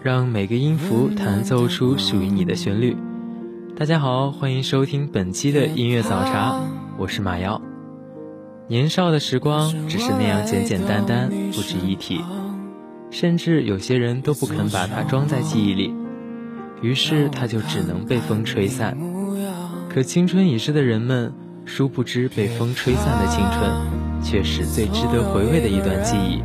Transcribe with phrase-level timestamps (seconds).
[0.00, 2.96] 让每个音符弹奏出属于你的旋律。
[3.76, 6.60] 大家好，欢迎收听本期的音乐早茶，
[6.96, 7.60] 我是马瑶。
[8.68, 12.20] 年少的时光只是那样简简单单，不值一提，
[13.10, 15.92] 甚至有些人都不肯把它装在记忆里，
[16.80, 18.96] 于是它就只能被风吹散。
[19.88, 21.32] 可青春已逝的人们，
[21.64, 26.40] 殊不知被风吹散的青春，却是最值得回味的一段记忆。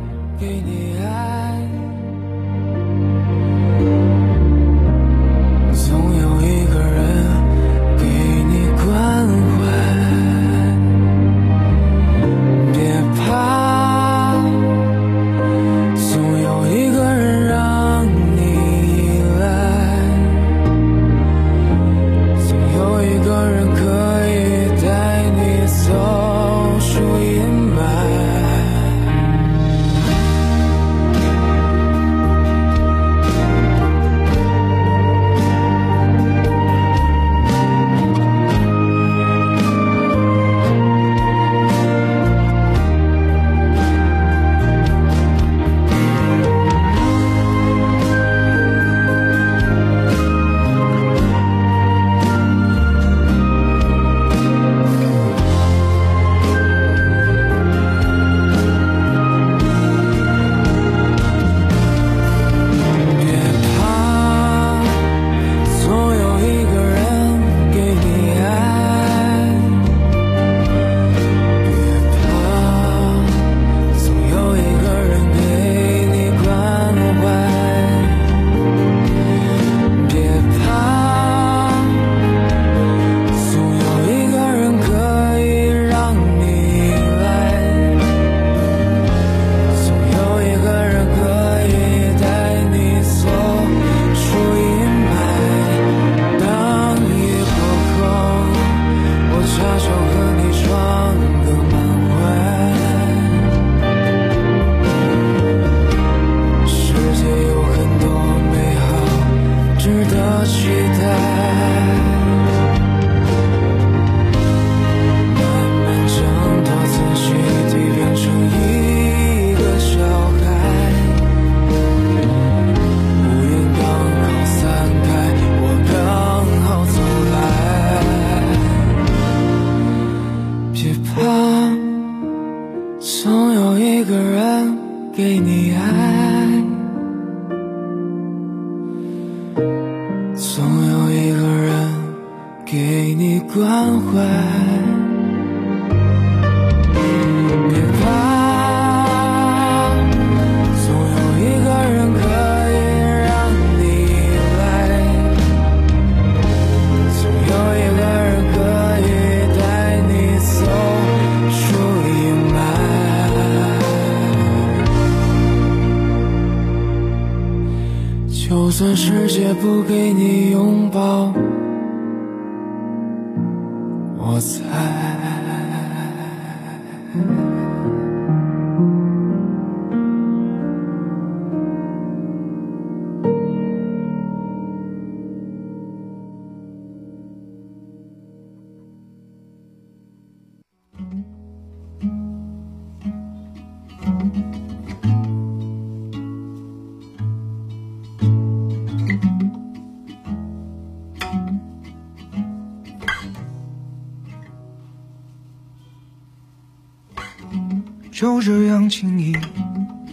[208.14, 209.32] 就这样轻易，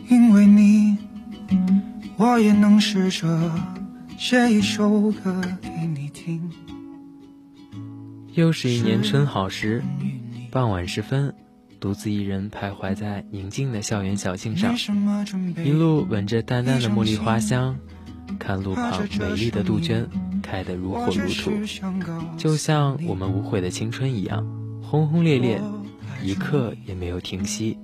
[0.10, 0.98] 因为你，
[2.18, 3.52] 我也能试着
[4.18, 6.50] 写一首歌给你听。
[8.34, 9.84] 又是一年春好时，
[10.50, 11.36] 傍晚时分，
[11.80, 14.76] 独自一人徘徊在宁静的校园小径上，
[15.64, 17.78] 一路闻着淡淡的茉莉花香，
[18.40, 20.10] 看路旁美丽的杜鹃
[20.42, 21.52] 开得如火如荼，
[22.36, 24.44] 就像我们无悔的青春一样，
[24.82, 25.62] 轰轰烈烈，
[26.24, 27.78] 一刻也没有停息。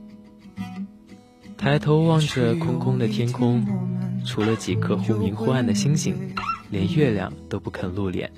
[1.57, 3.65] 抬头望着空空的天空，
[4.23, 6.15] 除了几颗忽明忽暗的星星，
[6.69, 8.31] 连月亮都不肯露脸。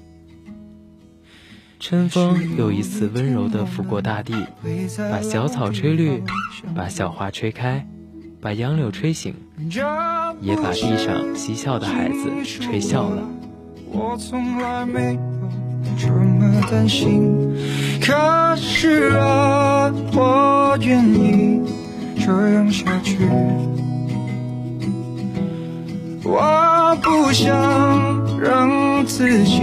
[1.81, 4.33] 春风又一次温柔地拂过大地，
[5.11, 6.23] 把小草吹绿，
[6.75, 7.85] 把小花吹开，
[8.41, 9.35] 把杨柳吹醒，
[10.41, 13.23] 也把地上嬉笑的孩子吹笑了。
[13.91, 15.19] 我从来没
[15.97, 17.53] 这么担心，
[18.01, 21.61] 可是啊，我愿意。
[22.29, 23.17] 这样下去，
[26.23, 29.59] 我不想让自己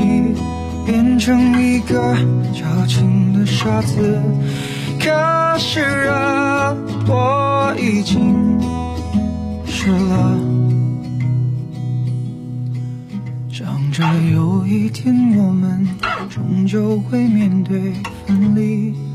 [0.85, 2.17] 变成一个
[2.53, 4.21] 矫情的傻子。
[4.99, 6.75] 可是啊，
[7.07, 8.59] 我已经
[9.65, 10.37] 是了。
[13.49, 14.03] 想着
[14.35, 15.87] 有一天我们
[16.29, 17.93] 终究会面对
[18.27, 19.06] 分离。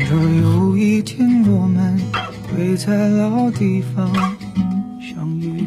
[0.00, 1.98] 着有一天我们
[2.48, 4.12] 会在老地方
[5.00, 5.66] 相遇，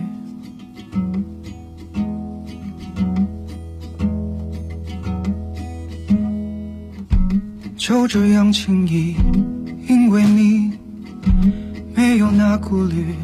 [7.77, 9.15] 就这样轻易，
[9.87, 10.73] 因为你
[11.95, 13.15] 没有那顾虑，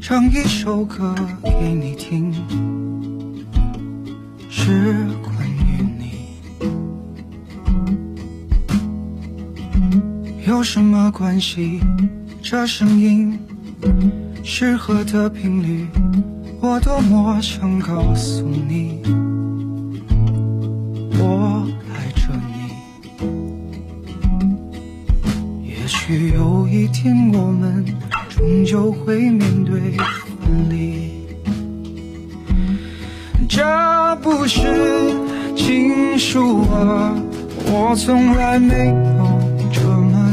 [0.00, 2.32] 唱一首歌给你听，
[4.50, 5.35] 时光。
[10.46, 11.80] 有什么关系？
[12.40, 13.36] 这声音
[14.44, 15.88] 适合的频率，
[16.60, 19.02] 我多么想告诉你，
[21.18, 23.26] 我爱着你。
[25.68, 27.84] 也许有一天我们
[28.28, 29.96] 终究会面对
[30.44, 31.10] 分离，
[33.48, 34.60] 这不是
[35.56, 37.12] 情书啊，
[37.66, 38.94] 我从来没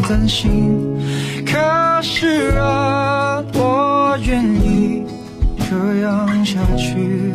[0.08, 0.78] 担心，
[1.46, 5.04] 可是啊，我愿意
[5.58, 7.34] 这样下去。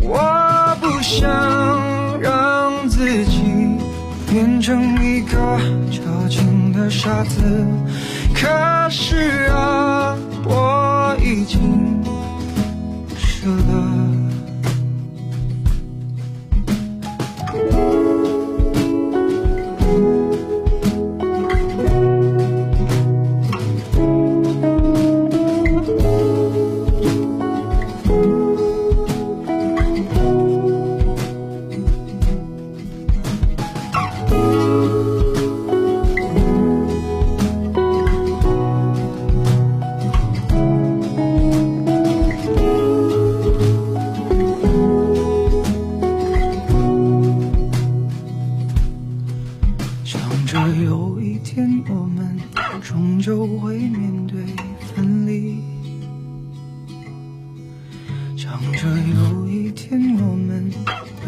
[0.00, 3.40] 我不想让自己
[4.28, 5.36] 变成一个
[5.90, 7.40] 矫情的傻子，
[8.34, 12.02] 可是啊，我已经
[13.16, 14.11] 舍了。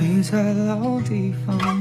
[0.06, 1.73] 你在老地方。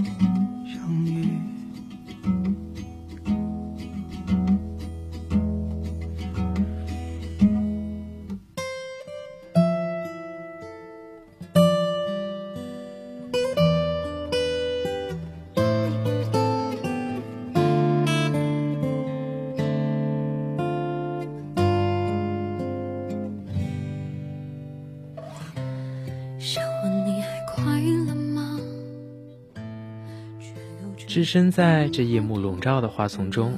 [31.23, 33.53] 身在这夜幕笼罩的花丛中，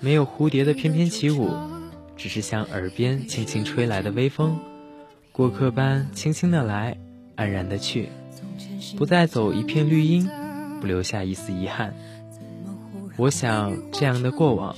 [0.00, 1.50] 没有蝴蝶的翩翩起舞，
[2.16, 4.58] 只是像耳边轻轻吹来的微风，
[5.32, 6.96] 过客般轻轻的来，
[7.34, 8.08] 安然的去，
[8.96, 10.28] 不带走一片绿荫，
[10.80, 11.94] 不留下一丝遗憾。
[13.16, 14.74] 我想这样的过往，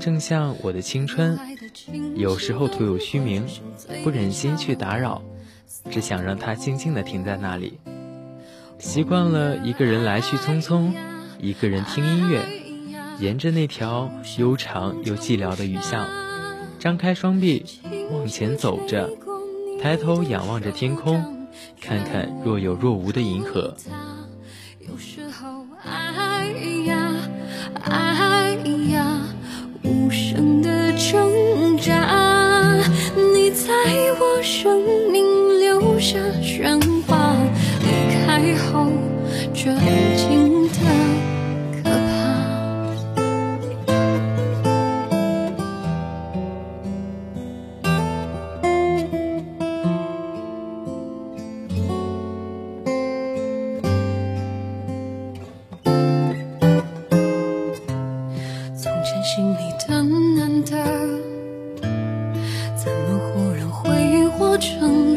[0.00, 1.38] 正像我的青春，
[2.16, 3.44] 有时候徒有虚名，
[4.02, 5.22] 不忍心去打扰，
[5.90, 7.78] 只想让它静静的停在那里。
[8.78, 10.92] 习惯了一个人来去匆匆，
[11.42, 12.40] 一个人听音乐，
[13.18, 14.08] 沿着那条
[14.38, 16.06] 悠长又寂寥的雨巷。
[16.78, 17.64] 张开双臂，
[18.12, 19.10] 往前走着，
[19.82, 21.48] 抬头仰望着天空，
[21.80, 23.74] 看看若有若无的银河。
[24.88, 26.46] 有时候，爱
[26.86, 27.12] 呀，
[27.82, 28.56] 爱
[28.92, 29.18] 呀，
[29.82, 32.78] 无声的挣扎，
[33.16, 33.74] 你在
[34.20, 34.80] 我生
[35.10, 37.34] 命留下喧哗，
[37.80, 38.92] 离开后
[39.52, 39.72] 却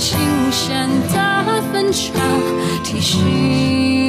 [0.00, 0.18] 清
[0.50, 2.14] 香的分叉
[2.82, 3.99] 提醒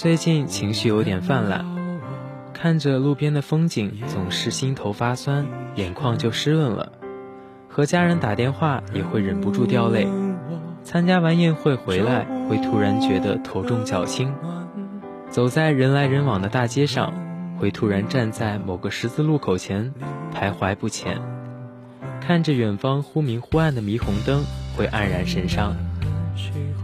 [0.00, 1.62] 最近情绪有点泛滥，
[2.54, 6.90] 看着路边的风景，总是心头发酸，眼眶就湿润了。
[7.68, 10.08] 和家人打电话也会忍不住掉泪。
[10.82, 14.32] 参加完宴会回来，会突然觉得头重脚轻。
[15.28, 17.12] 走在人来人往的大街上，
[17.58, 19.92] 会突然站在某个十字路口前，
[20.34, 21.20] 徘徊不前。
[22.22, 24.44] 看着远方忽明忽暗的霓虹灯，
[24.78, 25.76] 会黯然神伤。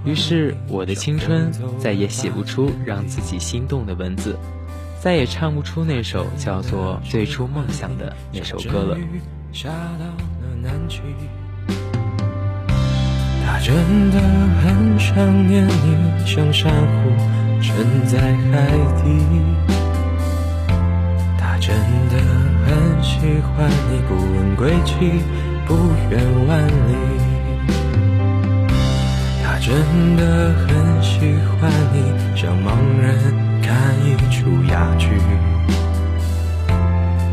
[0.06, 4.38] 于是，我的青春再也写不出让自己心动的文字，
[5.00, 8.96] 再也唱不出那首叫做《最初梦想》的那首歌了。
[13.44, 13.74] 他真
[14.12, 14.20] 的
[14.62, 17.10] 很想念你，像珊瑚
[17.60, 18.66] 沉在海
[19.02, 19.10] 底。
[21.36, 21.74] 他真
[22.10, 22.16] 的
[22.64, 25.20] 很喜欢你，不问归期，
[25.66, 25.74] 不
[26.10, 27.05] 远万里。
[29.66, 29.74] 真
[30.16, 31.18] 的很喜
[31.58, 32.00] 欢你，
[32.36, 33.18] 像盲人
[33.60, 35.08] 看一出哑剧。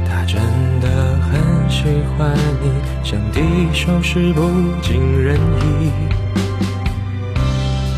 [0.03, 0.41] 他真
[0.81, 1.83] 的很喜
[2.17, 2.71] 欢你，
[3.03, 4.49] 像第一首诗不
[4.81, 5.91] 尽人意。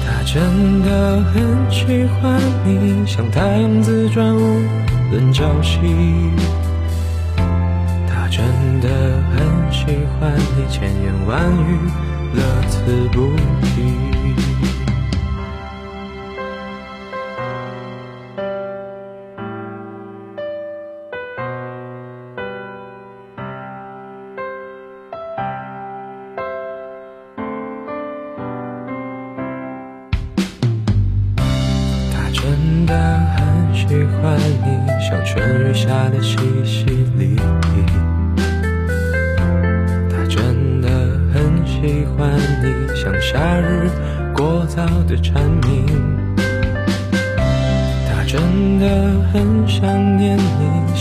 [0.05, 4.61] 他真的很喜欢你，像太阳自转无
[5.11, 5.79] 论朝夕。
[8.05, 8.45] 他真
[8.81, 8.89] 的
[9.31, 9.85] 很喜
[10.19, 11.79] 欢你，千言万语
[12.33, 14.14] 乐此不疲。
[14.35, 14.84] 真的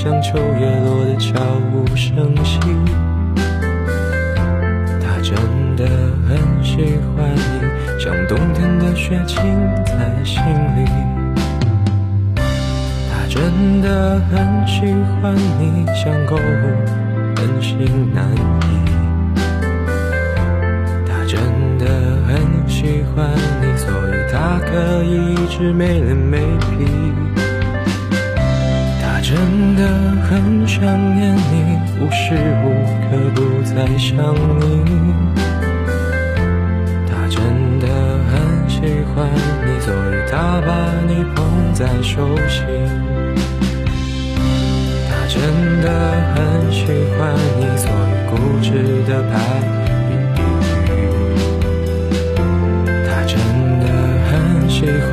[0.05, 1.41] 像秋叶落的悄
[1.73, 2.61] 无声息。
[5.01, 5.35] 他真
[5.77, 5.89] 的
[6.29, 9.39] 很喜欢你，像冬天的雪浸
[9.87, 10.43] 在心
[10.77, 10.85] 里。
[13.09, 14.83] 他真的很喜
[15.23, 16.39] 欢你，像购物
[17.37, 18.75] 很心难移。
[21.07, 21.41] 他真
[21.79, 21.87] 的
[22.29, 23.27] 很喜欢
[23.63, 26.41] 你，所以他可以一直没脸没
[26.77, 27.24] 皮。
[29.35, 29.83] 真的
[30.23, 30.81] 很想
[31.17, 32.65] 念你，无时无
[33.03, 34.63] 刻不在想你。
[37.09, 37.43] 他真
[37.81, 37.85] 的
[38.31, 38.33] 很
[38.71, 38.79] 喜
[39.11, 39.27] 欢
[39.67, 40.71] 你，所以他把
[41.09, 42.15] 你捧在手
[42.47, 42.63] 心。
[45.09, 45.43] 他真
[45.83, 45.87] 的
[46.37, 46.87] 很喜
[47.19, 48.71] 欢你，所以固执
[49.09, 49.33] 的排
[50.37, 50.45] 比喻。
[53.05, 53.35] 他真
[53.81, 53.83] 的
[54.31, 54.33] 很
[54.71, 55.13] 喜欢，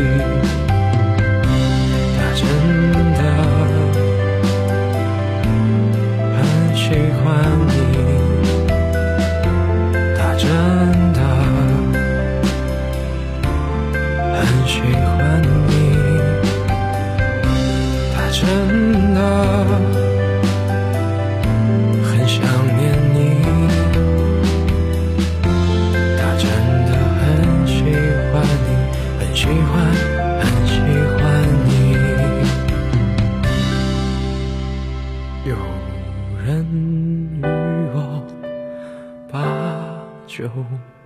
[40.33, 40.47] 九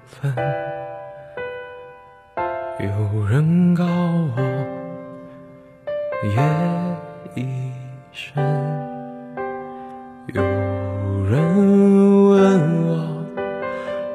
[0.05, 0.31] 分，
[2.79, 4.38] 有人告我
[6.27, 6.38] 夜
[7.33, 7.71] 已
[8.11, 8.35] 深，
[10.27, 11.33] 有人
[12.29, 12.35] 问
[12.85, 13.25] 我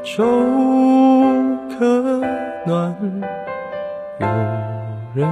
[0.04, 0.22] 粥
[1.76, 1.80] 可
[2.64, 2.94] 暖，
[4.20, 4.26] 有
[5.16, 5.26] 人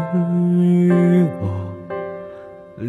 [0.60, 1.42] 与我
[2.78, 2.88] 离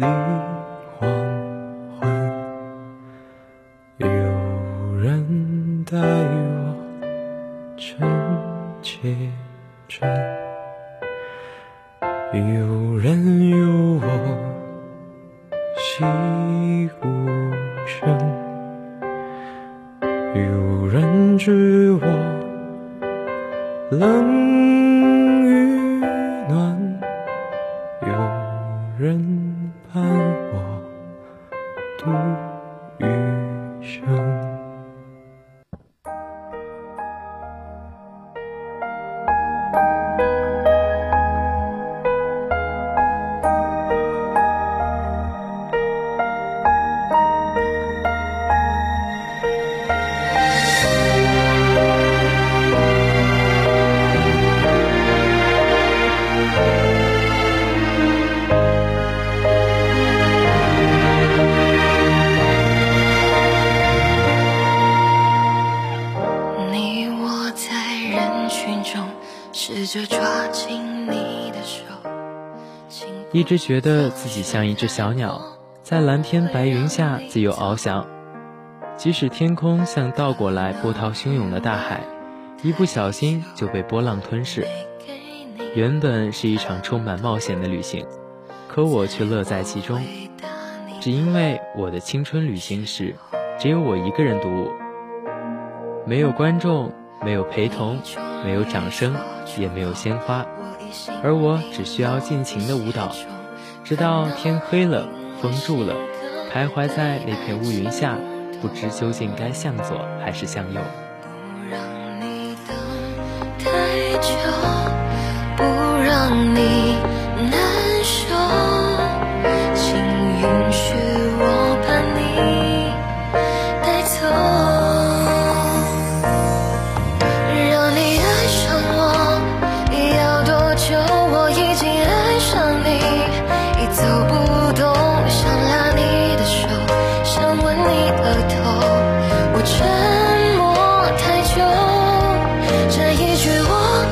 [30.52, 30.82] 我
[31.98, 32.49] 独
[73.50, 75.42] 是觉得自己像一只小鸟，
[75.82, 78.06] 在蓝天白云下自由翱翔。
[78.96, 82.00] 即使天空像倒过来波涛汹涌的大海，
[82.62, 84.64] 一不小心就被波浪吞噬。
[85.74, 88.06] 原本是一场充满冒险的旅行，
[88.68, 90.00] 可我却乐在其中，
[91.00, 93.16] 只因为我的青春旅行时，
[93.58, 94.70] 只有我一个人独舞，
[96.06, 96.92] 没有观众，
[97.24, 97.98] 没有陪同，
[98.44, 99.12] 没有掌声，
[99.58, 100.46] 也没有鲜花。
[101.24, 103.10] 而我只需要尽情的舞蹈，
[103.90, 105.08] 直到天黑了
[105.42, 105.92] 风住了
[106.54, 108.16] 徘徊在那片乌云下
[108.62, 110.80] 不知究竟该向左还是向右。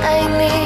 [0.02, 0.57] 爱你。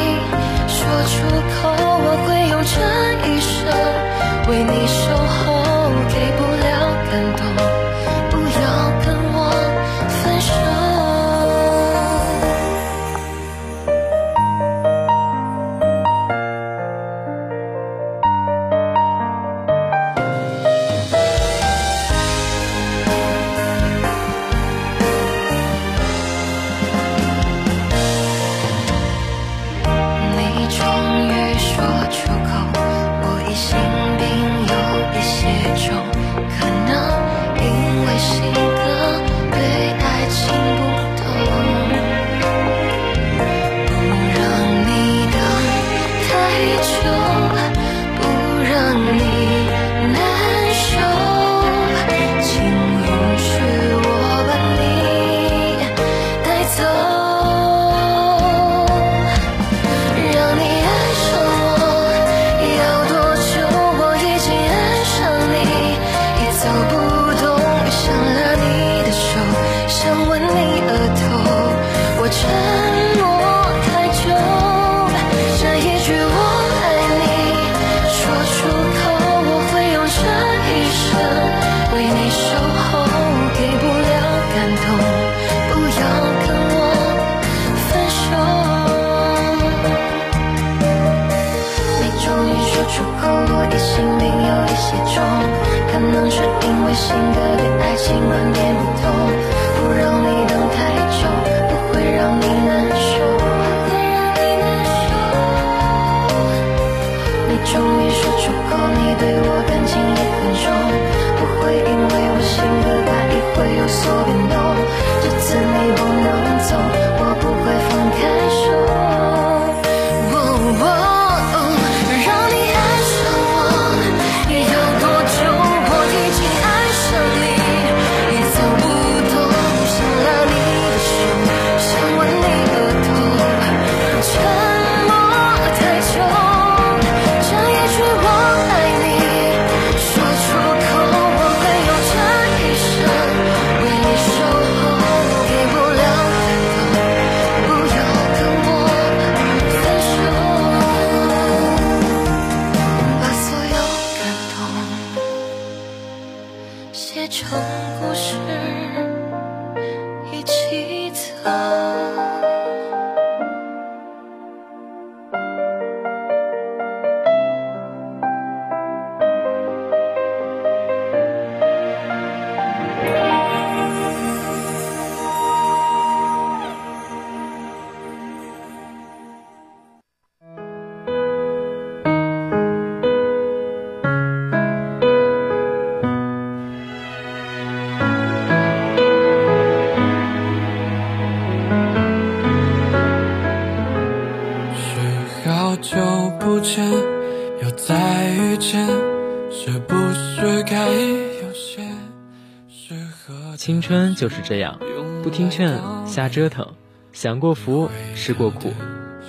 [204.23, 204.79] 就是这样
[205.25, 206.65] 不听劝瞎折腾
[207.13, 208.73] 享过福吃过苦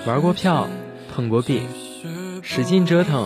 [0.05, 0.67] 玩过票
[1.11, 1.63] 碰过壁
[2.43, 3.25] 使劲折腾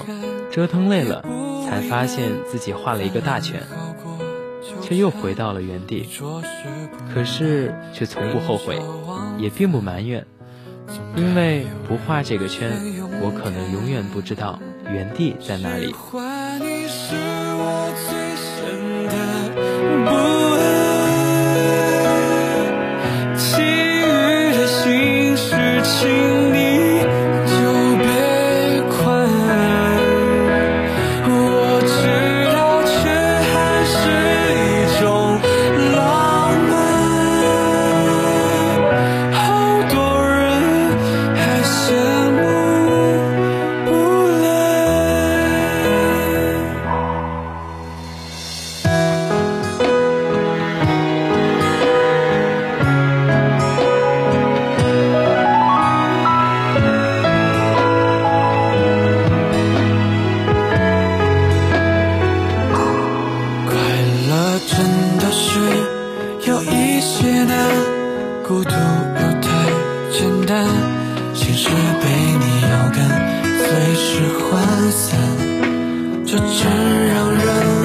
[0.50, 1.26] 折腾累了
[1.66, 3.62] 才发现自己画了一个大圈
[4.82, 6.08] 却又回到了原地。
[7.14, 8.82] 可是却从不后悔
[9.38, 10.26] 也并不埋怨
[11.18, 12.72] 因为不画这个圈
[13.22, 15.94] 我可能永远不知道原地在哪里。
[26.00, 26.37] 去。
[66.98, 67.70] 一些难
[68.44, 69.50] 孤独又太
[70.12, 70.66] 简单
[71.32, 71.70] 心事
[72.02, 72.98] 被你遥感
[73.60, 75.20] 随时涣散。
[76.26, 77.77] 这真让人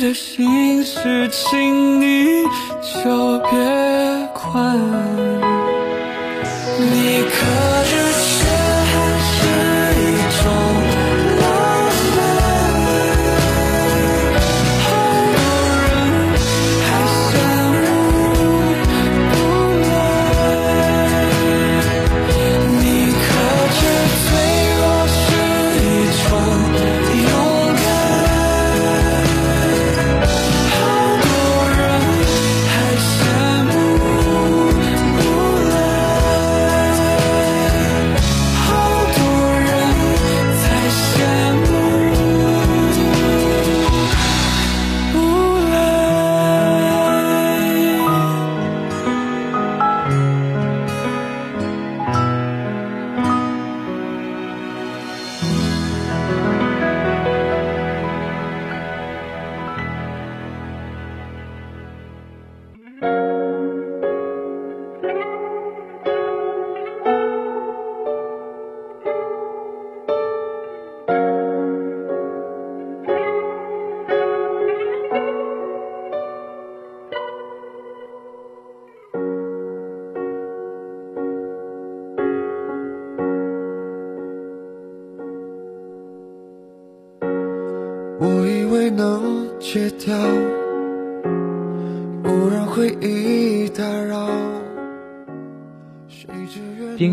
[0.00, 2.42] 的心事请你
[2.82, 3.50] 就别
[4.34, 4.76] 管。
[6.78, 7.75] 你可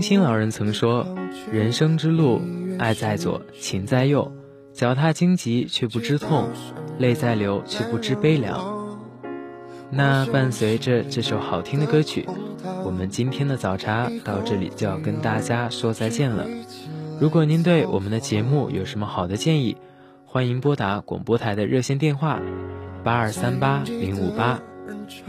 [0.04, 1.08] 冰心老人曾说
[1.50, 2.42] ：“人生之路，
[2.78, 4.30] 爱在左，情在右，
[4.74, 6.50] 脚踏荆棘却不知痛，
[7.00, 9.00] 泪在流却不知悲凉。”
[9.90, 12.28] 那伴随着这首好听的歌曲，
[12.84, 16.46] 我们今天的早茶到这里就要跟大家说再见了。
[17.18, 19.78] 如果您对我们的节目有什么好的建议，
[20.26, 22.42] 欢迎拨打广播台的热线电话
[23.06, 24.60] 八二三八零五八，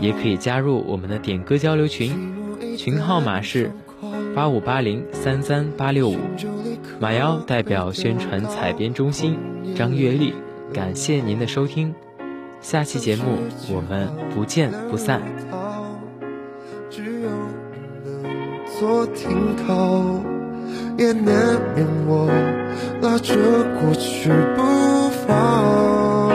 [0.01, 3.71] 也可以加入我们的点歌交流群，群号码是
[4.35, 6.17] 八五八零三三八六五。
[6.99, 9.39] 马妖代表宣传采编中心
[9.77, 10.35] 张月丽，
[10.73, 11.95] 感谢您的收听，
[12.61, 13.39] 下期节目
[13.73, 15.23] 我们不见不散。
[16.91, 17.29] 只有
[18.79, 20.05] 做停靠
[20.97, 22.29] 也难免我
[23.03, 23.35] 拉着
[23.81, 24.63] 过去不
[25.27, 26.31] 放，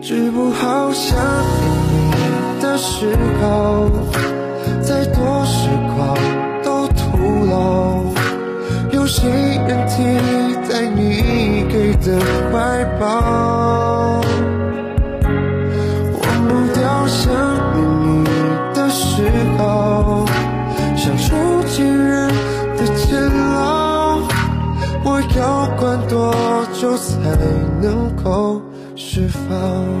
[0.00, 2.10] 治不好想念
[2.56, 3.90] 你的嗜好，
[5.72, 6.14] 时光
[6.62, 8.04] 都徒劳，
[8.90, 10.02] 有谁能替
[10.68, 12.20] 代你给的
[12.52, 14.20] 怀抱？
[16.12, 17.32] 忘不掉想
[17.72, 18.22] 念你
[18.74, 19.24] 的嗜
[19.56, 20.26] 好，
[20.94, 21.34] 像囚
[21.68, 22.28] 禁人
[22.76, 23.18] 的监
[23.54, 24.18] 牢，
[25.04, 25.22] 我。
[25.34, 26.34] 要关多
[26.78, 27.16] 久才
[27.80, 28.60] 能够
[28.94, 29.91] 释放？